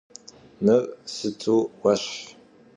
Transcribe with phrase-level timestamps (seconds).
[0.63, 2.21] Мыр сыту уэщхь!